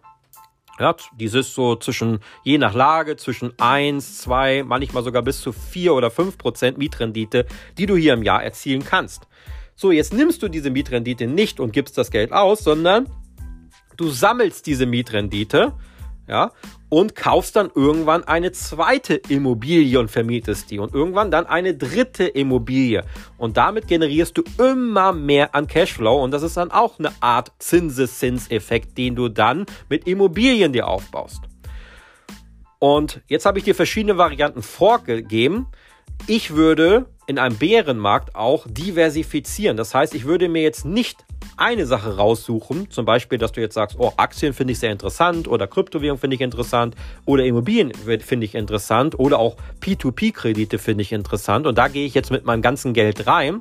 Ja, 0.80 0.96
dieses 1.16 1.54
so 1.54 1.76
zwischen, 1.76 2.18
je 2.42 2.58
nach 2.58 2.74
Lage, 2.74 3.16
zwischen 3.16 3.52
1, 3.58 4.18
2, 4.22 4.64
manchmal 4.64 5.04
sogar 5.04 5.22
bis 5.22 5.40
zu 5.40 5.52
4 5.52 5.94
oder 5.94 6.10
5 6.10 6.38
Prozent 6.38 6.78
Mietrendite, 6.78 7.46
die 7.78 7.86
du 7.86 7.94
hier 7.94 8.14
im 8.14 8.22
Jahr 8.22 8.42
erzielen 8.42 8.84
kannst. 8.84 9.28
So, 9.74 9.90
jetzt 9.90 10.12
nimmst 10.12 10.42
du 10.42 10.48
diese 10.48 10.70
Mietrendite 10.70 11.26
nicht 11.26 11.60
und 11.60 11.72
gibst 11.72 11.98
das 11.98 12.10
Geld 12.10 12.32
aus, 12.32 12.62
sondern 12.62 13.08
Du 13.96 14.08
sammelst 14.08 14.66
diese 14.66 14.86
Mietrendite, 14.86 15.72
ja, 16.28 16.52
und 16.88 17.14
kaufst 17.14 17.56
dann 17.56 17.70
irgendwann 17.74 18.24
eine 18.24 18.52
zweite 18.52 19.14
Immobilie 19.14 19.98
und 19.98 20.10
vermietest 20.10 20.70
die 20.70 20.78
und 20.78 20.94
irgendwann 20.94 21.30
dann 21.30 21.46
eine 21.46 21.74
dritte 21.74 22.24
Immobilie 22.24 23.04
und 23.38 23.56
damit 23.56 23.88
generierst 23.88 24.38
du 24.38 24.44
immer 24.58 25.12
mehr 25.12 25.54
an 25.54 25.66
Cashflow 25.66 26.22
und 26.22 26.30
das 26.30 26.42
ist 26.42 26.56
dann 26.56 26.70
auch 26.70 26.98
eine 26.98 27.12
Art 27.20 27.52
Zinseszinseffekt, 27.58 28.96
den 28.96 29.16
du 29.16 29.28
dann 29.28 29.66
mit 29.88 30.06
Immobilien 30.06 30.72
dir 30.72 30.86
aufbaust. 30.88 31.42
Und 32.78 33.20
jetzt 33.28 33.46
habe 33.46 33.58
ich 33.58 33.64
dir 33.64 33.74
verschiedene 33.74 34.18
Varianten 34.18 34.62
vorgegeben. 34.62 35.68
Ich 36.26 36.54
würde 36.54 37.06
in 37.26 37.38
einem 37.38 37.56
Bärenmarkt 37.56 38.34
auch 38.34 38.66
diversifizieren. 38.68 39.76
Das 39.76 39.94
heißt, 39.94 40.14
ich 40.14 40.24
würde 40.24 40.48
mir 40.48 40.62
jetzt 40.62 40.84
nicht 40.84 41.24
eine 41.56 41.86
Sache 41.86 42.16
raussuchen, 42.16 42.90
zum 42.90 43.04
Beispiel, 43.04 43.38
dass 43.38 43.52
du 43.52 43.60
jetzt 43.60 43.74
sagst, 43.74 43.96
oh, 43.98 44.12
Aktien 44.16 44.52
finde 44.52 44.72
ich 44.72 44.78
sehr 44.78 44.92
interessant 44.92 45.48
oder 45.48 45.66
Kryptowährung 45.66 46.18
finde 46.18 46.36
ich 46.36 46.40
interessant 46.40 46.94
oder 47.24 47.44
Immobilien 47.44 47.92
finde 47.94 48.46
ich 48.46 48.54
interessant 48.54 49.18
oder 49.18 49.38
auch 49.38 49.56
P2P-Kredite 49.80 50.78
finde 50.78 51.02
ich 51.02 51.12
interessant 51.12 51.66
und 51.66 51.78
da 51.78 51.88
gehe 51.88 52.06
ich 52.06 52.14
jetzt 52.14 52.30
mit 52.30 52.44
meinem 52.44 52.62
ganzen 52.62 52.94
Geld 52.94 53.26
rein. 53.26 53.60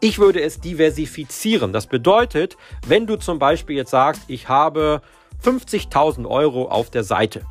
Ich 0.00 0.18
würde 0.18 0.40
es 0.40 0.60
diversifizieren. 0.60 1.72
Das 1.72 1.86
bedeutet, 1.86 2.56
wenn 2.86 3.06
du 3.06 3.16
zum 3.16 3.38
Beispiel 3.38 3.76
jetzt 3.76 3.90
sagst, 3.90 4.22
ich 4.28 4.48
habe 4.48 5.02
50.000 5.42 6.26
Euro 6.26 6.68
auf 6.68 6.90
der 6.90 7.02
Seite, 7.02 7.42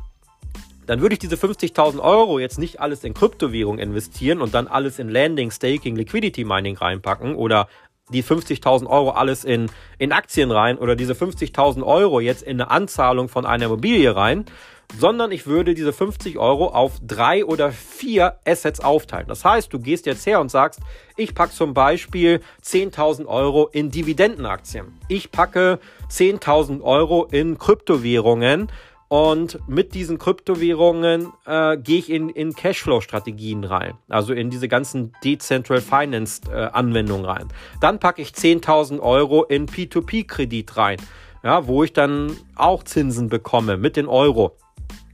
dann 0.88 1.02
würde 1.02 1.12
ich 1.12 1.18
diese 1.18 1.36
50.000 1.36 2.00
Euro 2.00 2.38
jetzt 2.38 2.58
nicht 2.58 2.80
alles 2.80 3.04
in 3.04 3.12
Kryptowährung 3.12 3.78
investieren 3.78 4.40
und 4.40 4.54
dann 4.54 4.66
alles 4.66 4.98
in 4.98 5.10
Landing, 5.10 5.50
Staking, 5.50 5.94
Liquidity 5.96 6.44
Mining 6.44 6.78
reinpacken 6.78 7.36
oder 7.36 7.68
die 8.10 8.24
50.000 8.24 8.86
Euro 8.86 9.10
alles 9.10 9.44
in, 9.44 9.70
in 9.98 10.12
Aktien 10.12 10.50
rein 10.50 10.78
oder 10.78 10.96
diese 10.96 11.12
50.000 11.12 11.84
Euro 11.84 12.20
jetzt 12.20 12.42
in 12.42 12.58
eine 12.58 12.70
Anzahlung 12.70 13.28
von 13.28 13.44
einer 13.44 13.66
Immobilie 13.66 14.16
rein, 14.16 14.46
sondern 14.96 15.30
ich 15.30 15.46
würde 15.46 15.74
diese 15.74 15.92
50 15.92 16.38
Euro 16.38 16.68
auf 16.68 16.92
drei 17.06 17.44
oder 17.44 17.70
vier 17.70 18.38
Assets 18.46 18.80
aufteilen. 18.80 19.26
Das 19.28 19.44
heißt, 19.44 19.70
du 19.70 19.80
gehst 19.80 20.06
jetzt 20.06 20.24
her 20.24 20.40
und 20.40 20.50
sagst, 20.50 20.80
ich 21.18 21.34
packe 21.34 21.52
zum 21.52 21.74
Beispiel 21.74 22.40
10.000 22.64 23.26
Euro 23.26 23.68
in 23.70 23.90
Dividendenaktien. 23.90 24.98
Ich 25.08 25.30
packe 25.30 25.80
10.000 26.10 26.80
Euro 26.80 27.26
in 27.30 27.58
Kryptowährungen 27.58 28.68
und 29.08 29.58
mit 29.66 29.94
diesen 29.94 30.18
Kryptowährungen 30.18 31.32
äh, 31.46 31.78
gehe 31.78 31.98
ich 31.98 32.10
in, 32.10 32.28
in 32.28 32.54
Cashflow-Strategien 32.54 33.64
rein, 33.64 33.94
also 34.08 34.34
in 34.34 34.50
diese 34.50 34.68
ganzen 34.68 35.12
Decentral 35.24 35.80
Finance-Anwendungen 35.80 37.24
äh, 37.24 37.28
rein. 37.28 37.48
Dann 37.80 37.98
packe 37.98 38.20
ich 38.20 38.28
10.000 38.28 39.00
Euro 39.00 39.44
in 39.44 39.66
P2P-Kredit 39.66 40.76
rein, 40.76 40.98
ja, 41.42 41.66
wo 41.66 41.82
ich 41.84 41.94
dann 41.94 42.36
auch 42.54 42.82
Zinsen 42.82 43.28
bekomme 43.28 43.78
mit 43.78 43.96
den 43.96 44.06
Euro. 44.06 44.56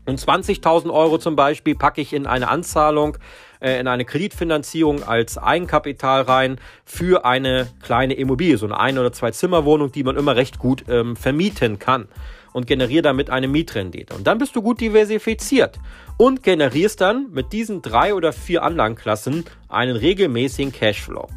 Und 0.07 0.21
20.000 0.21 0.93
Euro 0.93 1.19
zum 1.19 1.37
Beispiel 1.37 1.77
packe 1.77 2.01
ich 2.01 2.13
in 2.13 2.27
eine 2.27 2.49
Anzahlung, 2.49 3.17
äh, 3.61 3.79
in 3.81 3.89
eine 3.89 4.05
Kreditfinanzierung 4.05 5.03
als 5.03 5.39
Eigenkapital 5.39 6.23
rein 6.23 6.59
für 6.85 7.25
eine 7.25 7.69
kleine 7.83 8.15
Immobilie, 8.15 8.57
so 8.57 8.67
eine 8.67 8.79
ein- 8.79 8.99
oder 8.99 9.13
zwei 9.13 9.31
Zimmerwohnung, 9.31 9.93
die 9.93 10.05
man 10.05 10.17
immer 10.17 10.37
recht 10.37 10.59
gut 10.59 10.85
ähm, 10.89 11.17
vermieten 11.17 11.79
kann 11.79 12.09
und 12.53 12.67
generiere 12.67 13.03
damit 13.03 13.31
eine 13.31 13.49
Mietrendite. 13.49 14.15
Und 14.15 14.27
dann 14.27 14.39
bist 14.39 14.57
du 14.57 14.63
gut 14.63 14.81
diversifiziert 14.81 15.79
und 16.17 16.43
generierst 16.43 17.01
dann 17.01 17.31
mit 17.33 17.53
diesen 17.53 17.83
drei 17.83 18.15
oder 18.15 18.33
vier 18.33 18.63
Anlagenklassen 18.63 19.45
einen 19.69 19.97
regelmäßigen 19.97 20.73
Cashflow. 20.73 21.29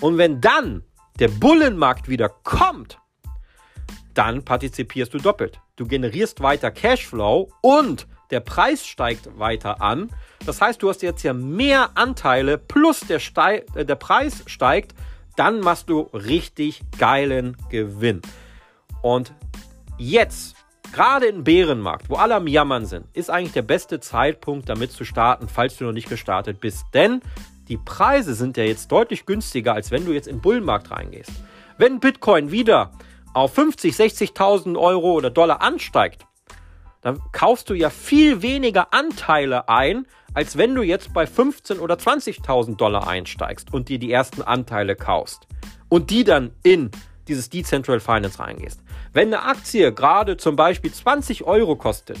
Und 0.00 0.18
wenn 0.18 0.40
dann 0.40 0.82
der 1.18 1.28
Bullenmarkt 1.28 2.08
wieder 2.08 2.28
kommt, 2.28 2.98
dann 4.14 4.44
partizipierst 4.44 5.14
du 5.14 5.18
doppelt. 5.18 5.60
Du 5.76 5.86
generierst 5.86 6.42
weiter 6.42 6.72
Cashflow 6.72 7.50
und 7.62 8.08
der 8.30 8.40
Preis 8.40 8.86
steigt 8.86 9.38
weiter 9.38 9.80
an. 9.80 10.10
Das 10.44 10.60
heißt, 10.60 10.82
du 10.82 10.88
hast 10.88 11.02
jetzt 11.02 11.22
ja 11.22 11.32
mehr 11.32 11.90
Anteile 11.94 12.58
plus 12.58 13.00
der, 13.00 13.18
Ste 13.18 13.64
äh, 13.74 13.84
der 13.84 13.96
Preis 13.96 14.42
steigt, 14.46 14.94
dann 15.36 15.60
machst 15.60 15.88
du 15.88 16.02
richtig 16.12 16.82
geilen 16.98 17.56
Gewinn. 17.70 18.22
Und 19.02 19.32
jetzt, 19.98 20.56
gerade 20.92 21.26
im 21.26 21.44
Bärenmarkt, 21.44 22.10
wo 22.10 22.16
alle 22.16 22.34
am 22.34 22.46
Jammern 22.46 22.86
sind, 22.86 23.06
ist 23.14 23.30
eigentlich 23.30 23.52
der 23.52 23.62
beste 23.62 24.00
Zeitpunkt, 24.00 24.68
damit 24.68 24.90
zu 24.90 25.04
starten, 25.04 25.48
falls 25.48 25.76
du 25.76 25.84
noch 25.84 25.92
nicht 25.92 26.08
gestartet 26.08 26.60
bist. 26.60 26.86
Denn 26.92 27.20
die 27.68 27.76
Preise 27.76 28.34
sind 28.34 28.56
ja 28.56 28.64
jetzt 28.64 28.90
deutlich 28.90 29.26
günstiger, 29.26 29.74
als 29.74 29.90
wenn 29.90 30.04
du 30.04 30.12
jetzt 30.12 30.26
in 30.26 30.36
den 30.36 30.42
Bullenmarkt 30.42 30.90
reingehst. 30.90 31.32
Wenn 31.76 32.00
Bitcoin 32.00 32.50
wieder 32.50 32.90
auf 33.34 33.54
50, 33.54 33.94
60.000 33.94 34.76
Euro 34.78 35.12
oder 35.12 35.30
Dollar 35.30 35.60
ansteigt, 35.60 36.26
dann 37.00 37.20
kaufst 37.32 37.70
du 37.70 37.74
ja 37.74 37.90
viel 37.90 38.42
weniger 38.42 38.92
Anteile 38.92 39.68
ein, 39.68 40.06
als 40.34 40.56
wenn 40.56 40.74
du 40.74 40.82
jetzt 40.82 41.12
bei 41.12 41.26
15 41.26 41.78
oder 41.78 41.96
20.000 41.96 42.76
Dollar 42.76 43.08
einsteigst 43.08 43.72
und 43.72 43.88
dir 43.88 43.98
die 43.98 44.12
ersten 44.12 44.42
Anteile 44.42 44.96
kaufst 44.96 45.46
und 45.88 46.10
die 46.10 46.24
dann 46.24 46.52
in 46.62 46.90
dieses 47.28 47.50
Decentral 47.50 48.00
Finance 48.00 48.38
reingehst. 48.38 48.80
Wenn 49.12 49.28
eine 49.28 49.42
Aktie 49.42 49.92
gerade 49.92 50.36
zum 50.36 50.56
Beispiel 50.56 50.92
20 50.92 51.44
Euro 51.44 51.76
kostet, 51.76 52.18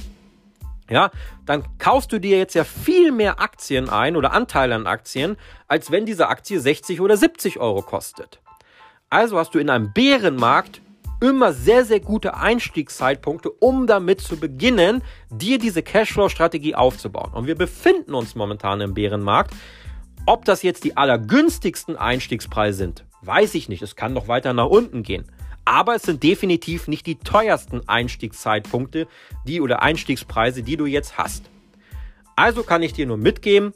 ja, 0.90 1.10
dann 1.44 1.64
kaufst 1.78 2.12
du 2.12 2.18
dir 2.18 2.38
jetzt 2.38 2.54
ja 2.54 2.64
viel 2.64 3.12
mehr 3.12 3.40
Aktien 3.40 3.90
ein 3.90 4.16
oder 4.16 4.32
Anteile 4.32 4.74
an 4.74 4.86
Aktien, 4.86 5.36
als 5.66 5.90
wenn 5.90 6.06
diese 6.06 6.28
Aktie 6.28 6.60
60 6.60 7.00
oder 7.00 7.16
70 7.16 7.58
Euro 7.58 7.82
kostet. 7.82 8.40
Also 9.10 9.38
hast 9.38 9.54
du 9.54 9.58
in 9.58 9.70
einem 9.70 9.92
Bärenmarkt 9.92 10.80
immer 11.20 11.52
sehr, 11.52 11.84
sehr 11.84 12.00
gute 12.00 12.36
Einstiegszeitpunkte, 12.36 13.50
um 13.50 13.86
damit 13.86 14.20
zu 14.20 14.36
beginnen, 14.38 15.02
dir 15.30 15.58
diese 15.58 15.82
Cashflow-Strategie 15.82 16.74
aufzubauen. 16.74 17.32
Und 17.32 17.46
wir 17.46 17.54
befinden 17.54 18.14
uns 18.14 18.34
momentan 18.34 18.80
im 18.80 18.94
Bärenmarkt. 18.94 19.54
Ob 20.26 20.44
das 20.44 20.62
jetzt 20.62 20.84
die 20.84 20.96
allergünstigsten 20.96 21.96
Einstiegspreise 21.96 22.76
sind, 22.76 23.04
weiß 23.22 23.54
ich 23.54 23.68
nicht. 23.68 23.82
Es 23.82 23.96
kann 23.96 24.12
noch 24.12 24.28
weiter 24.28 24.52
nach 24.52 24.66
unten 24.66 25.02
gehen. 25.02 25.24
Aber 25.64 25.94
es 25.94 26.02
sind 26.02 26.22
definitiv 26.22 26.88
nicht 26.88 27.06
die 27.06 27.18
teuersten 27.18 27.86
Einstiegszeitpunkte, 27.88 29.06
die 29.46 29.60
oder 29.60 29.82
Einstiegspreise, 29.82 30.62
die 30.62 30.76
du 30.76 30.86
jetzt 30.86 31.18
hast. 31.18 31.50
Also 32.36 32.62
kann 32.62 32.82
ich 32.82 32.92
dir 32.92 33.06
nur 33.06 33.16
mitgeben, 33.16 33.72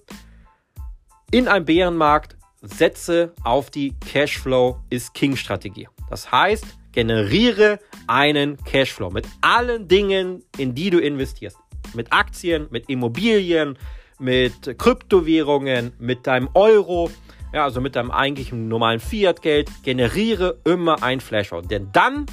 in 1.31 1.49
einem 1.49 1.65
Bärenmarkt 1.65 2.37
setze 2.61 3.35
auf 3.43 3.71
die 3.71 3.95
Cashflow 4.01 4.79
ist 4.91 5.15
King 5.15 5.35
Strategie. 5.37 5.89
Das 6.11 6.31
heißt, 6.31 6.67
generiere 6.93 7.79
einen 8.07 8.57
Cashflow 8.65 9.11
mit 9.11 9.27
allen 9.41 9.89
Dingen, 9.89 10.43
in 10.59 10.75
die 10.75 10.91
du 10.91 10.99
investierst. 10.99 11.59
Mit 11.95 12.13
Aktien, 12.13 12.69
mit 12.71 12.89
Immobilien, 12.89 13.79
mit 14.19 14.79
Kryptowährungen, 14.79 15.93
mit 15.99 16.27
deinem 16.27 16.49
Euro, 16.55 17.11
ja, 17.53 17.65
also 17.65 17.81
mit 17.81 17.97
deinem 17.97 18.11
eigentlichen 18.11 18.69
normalen 18.69 19.01
Fiat-Geld, 19.01 19.71
generiere 19.83 20.61
immer 20.65 21.03
ein 21.03 21.21
Flashout. 21.21 21.63
Denn 21.63 21.91
dann 21.93 22.27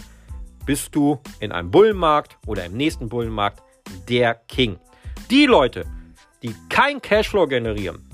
bist 0.66 0.96
du 0.96 1.20
in 1.40 1.52
einem 1.52 1.72
Bullenmarkt 1.72 2.38
oder 2.46 2.66
im 2.66 2.74
nächsten 2.78 3.10
Bullenmarkt 3.10 3.64
der 4.08 4.36
King. 4.36 4.78
Die 5.30 5.46
Leute, 5.46 5.86
die 6.44 6.54
kein 6.70 7.02
Cashflow 7.02 7.48
generieren, 7.48 8.08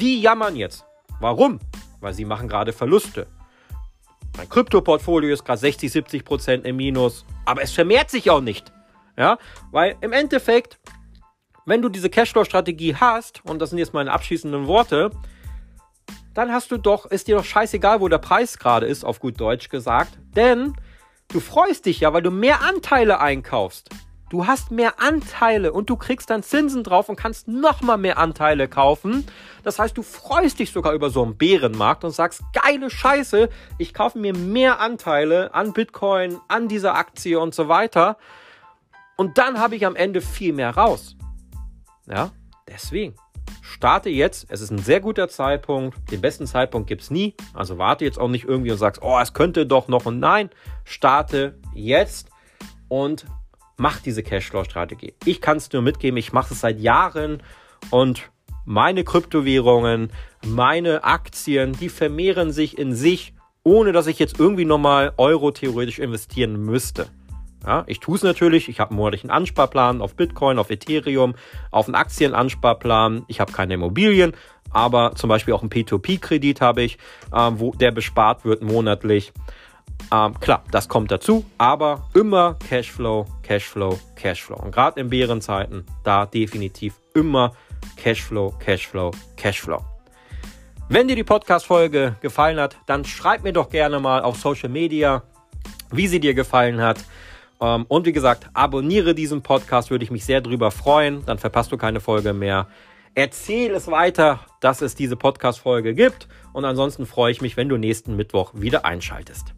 die 0.00 0.20
jammern 0.20 0.56
jetzt. 0.56 0.84
Warum? 1.20 1.60
Weil 2.00 2.14
sie 2.14 2.24
machen 2.24 2.48
gerade 2.48 2.72
Verluste. 2.72 3.26
Mein 4.36 4.48
Krypto-Portfolio 4.48 5.32
ist 5.32 5.44
gerade 5.44 5.60
60, 5.60 5.92
70 5.92 6.24
Prozent 6.24 6.66
im 6.66 6.76
Minus, 6.76 7.24
aber 7.44 7.62
es 7.62 7.72
vermehrt 7.72 8.10
sich 8.10 8.30
auch 8.30 8.40
nicht. 8.40 8.72
Ja, 9.16 9.38
weil 9.70 9.96
im 10.00 10.12
Endeffekt, 10.12 10.80
wenn 11.66 11.80
du 11.82 11.88
diese 11.88 12.10
Cashflow-Strategie 12.10 12.96
hast, 12.96 13.44
und 13.44 13.60
das 13.60 13.70
sind 13.70 13.78
jetzt 13.78 13.94
meine 13.94 14.10
abschließenden 14.10 14.66
Worte, 14.66 15.10
dann 16.34 16.52
hast 16.52 16.72
du 16.72 16.78
doch, 16.78 17.06
ist 17.06 17.28
dir 17.28 17.36
doch 17.36 17.44
scheißegal, 17.44 18.00
wo 18.00 18.08
der 18.08 18.18
Preis 18.18 18.58
gerade 18.58 18.86
ist, 18.86 19.04
auf 19.04 19.20
gut 19.20 19.40
Deutsch 19.40 19.68
gesagt. 19.68 20.18
Denn 20.34 20.74
du 21.28 21.38
freust 21.38 21.86
dich 21.86 22.00
ja, 22.00 22.12
weil 22.12 22.22
du 22.22 22.32
mehr 22.32 22.62
Anteile 22.62 23.20
einkaufst. 23.20 23.90
Du 24.34 24.48
hast 24.48 24.72
mehr 24.72 25.00
Anteile 25.00 25.72
und 25.72 25.88
du 25.90 25.94
kriegst 25.94 26.28
dann 26.28 26.42
Zinsen 26.42 26.82
drauf 26.82 27.08
und 27.08 27.14
kannst 27.14 27.46
nochmal 27.46 27.98
mehr 27.98 28.18
Anteile 28.18 28.66
kaufen. 28.66 29.24
Das 29.62 29.78
heißt, 29.78 29.96
du 29.96 30.02
freust 30.02 30.58
dich 30.58 30.72
sogar 30.72 30.92
über 30.92 31.08
so 31.08 31.22
einen 31.22 31.36
Bärenmarkt 31.36 32.02
und 32.02 32.10
sagst, 32.10 32.42
geile 32.52 32.90
Scheiße, 32.90 33.48
ich 33.78 33.94
kaufe 33.94 34.18
mir 34.18 34.34
mehr 34.34 34.80
Anteile 34.80 35.54
an 35.54 35.72
Bitcoin, 35.72 36.40
an 36.48 36.66
dieser 36.66 36.96
Aktie 36.96 37.38
und 37.38 37.54
so 37.54 37.68
weiter. 37.68 38.18
Und 39.16 39.38
dann 39.38 39.60
habe 39.60 39.76
ich 39.76 39.86
am 39.86 39.94
Ende 39.94 40.20
viel 40.20 40.52
mehr 40.52 40.70
raus. 40.70 41.14
Ja, 42.08 42.32
deswegen. 42.68 43.14
Starte 43.62 44.10
jetzt, 44.10 44.46
es 44.48 44.60
ist 44.60 44.72
ein 44.72 44.78
sehr 44.78 44.98
guter 44.98 45.28
Zeitpunkt. 45.28 46.10
Den 46.10 46.20
besten 46.20 46.48
Zeitpunkt 46.48 46.88
gibt 46.88 47.02
es 47.02 47.10
nie. 47.12 47.36
Also 47.52 47.78
warte 47.78 48.04
jetzt 48.04 48.18
auch 48.18 48.26
nicht 48.26 48.46
irgendwie 48.46 48.72
und 48.72 48.78
sagst, 48.78 49.00
oh, 49.00 49.16
es 49.20 49.32
könnte 49.32 49.64
doch 49.64 49.86
noch 49.86 50.06
und 50.06 50.18
nein. 50.18 50.50
Starte 50.82 51.56
jetzt 51.72 52.30
und 52.88 53.26
mach 53.76 54.00
diese 54.00 54.22
Cashflow-Strategie. 54.22 55.14
Ich 55.24 55.40
kann 55.40 55.56
es 55.56 55.72
nur 55.72 55.82
mitgeben, 55.82 56.16
ich 56.16 56.32
mache 56.32 56.54
es 56.54 56.60
seit 56.60 56.80
Jahren 56.80 57.42
und 57.90 58.30
meine 58.64 59.04
Kryptowährungen, 59.04 60.10
meine 60.46 61.04
Aktien, 61.04 61.72
die 61.72 61.88
vermehren 61.88 62.52
sich 62.52 62.78
in 62.78 62.94
sich, 62.94 63.34
ohne 63.62 63.92
dass 63.92 64.06
ich 64.06 64.18
jetzt 64.18 64.38
irgendwie 64.38 64.64
nochmal 64.64 65.12
Euro 65.16 65.50
theoretisch 65.50 65.98
investieren 65.98 66.64
müsste. 66.64 67.08
Ja, 67.66 67.84
ich 67.86 68.00
tue 68.00 68.16
es 68.16 68.22
natürlich. 68.22 68.68
Ich 68.68 68.78
habe 68.78 68.90
einen 68.90 68.98
monatlichen 68.98 69.30
Ansparplan 69.30 70.02
auf 70.02 70.16
Bitcoin, 70.16 70.58
auf 70.58 70.70
Ethereum, 70.70 71.34
auf 71.70 71.86
einen 71.86 71.94
Aktienansparplan. 71.94 73.24
Ich 73.26 73.40
habe 73.40 73.52
keine 73.52 73.74
Immobilien, 73.74 74.34
aber 74.70 75.14
zum 75.14 75.28
Beispiel 75.28 75.54
auch 75.54 75.62
einen 75.62 75.70
P2P-Kredit 75.70 76.60
habe 76.60 76.82
ich, 76.82 76.98
ähm, 77.34 77.60
wo 77.60 77.72
der 77.72 77.90
bespart 77.90 78.44
wird 78.44 78.62
monatlich. 78.62 79.32
Ähm, 80.12 80.38
klar, 80.38 80.62
das 80.70 80.88
kommt 80.88 81.10
dazu, 81.10 81.44
aber 81.58 82.08
immer 82.14 82.56
Cashflow, 82.68 83.26
Cashflow, 83.42 83.98
Cashflow. 84.16 84.56
Und 84.56 84.72
gerade 84.72 85.00
in 85.00 85.08
Bärenzeiten, 85.08 85.84
da 86.04 86.26
definitiv 86.26 86.94
immer 87.14 87.52
Cashflow, 87.96 88.54
Cashflow, 88.58 89.10
Cashflow. 89.36 89.82
Wenn 90.88 91.08
dir 91.08 91.16
die 91.16 91.24
Podcast-Folge 91.24 92.16
gefallen 92.20 92.60
hat, 92.60 92.76
dann 92.86 93.04
schreib 93.04 93.42
mir 93.42 93.52
doch 93.52 93.70
gerne 93.70 94.00
mal 94.00 94.22
auf 94.22 94.36
Social 94.36 94.68
Media, 94.68 95.22
wie 95.90 96.06
sie 96.06 96.20
dir 96.20 96.34
gefallen 96.34 96.80
hat. 96.82 96.98
Ähm, 97.60 97.86
und 97.88 98.04
wie 98.04 98.12
gesagt, 98.12 98.50
abonniere 98.52 99.14
diesen 99.14 99.42
Podcast, 99.42 99.90
würde 99.90 100.04
ich 100.04 100.10
mich 100.10 100.24
sehr 100.24 100.42
drüber 100.42 100.70
freuen. 100.70 101.24
Dann 101.24 101.38
verpasst 101.38 101.72
du 101.72 101.78
keine 101.78 102.00
Folge 102.00 102.34
mehr. 102.34 102.68
Erzähl 103.14 103.74
es 103.74 103.86
weiter, 103.86 104.40
dass 104.60 104.82
es 104.82 104.94
diese 104.94 105.16
Podcast-Folge 105.16 105.94
gibt. 105.94 106.28
Und 106.52 106.64
ansonsten 106.64 107.06
freue 107.06 107.32
ich 107.32 107.40
mich, 107.40 107.56
wenn 107.56 107.68
du 107.68 107.78
nächsten 107.78 108.14
Mittwoch 108.16 108.52
wieder 108.54 108.84
einschaltest. 108.84 109.54